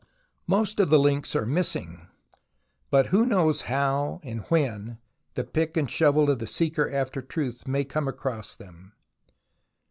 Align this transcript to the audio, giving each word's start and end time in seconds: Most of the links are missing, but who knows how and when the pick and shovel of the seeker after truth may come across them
Most 0.47 0.79
of 0.79 0.89
the 0.89 0.97
links 0.97 1.35
are 1.35 1.45
missing, 1.45 2.07
but 2.89 3.09
who 3.09 3.23
knows 3.23 3.61
how 3.69 4.19
and 4.23 4.41
when 4.49 4.97
the 5.35 5.43
pick 5.43 5.77
and 5.77 5.87
shovel 5.87 6.31
of 6.31 6.39
the 6.39 6.47
seeker 6.47 6.89
after 6.89 7.21
truth 7.21 7.67
may 7.67 7.85
come 7.85 8.07
across 8.07 8.55
them 8.55 8.93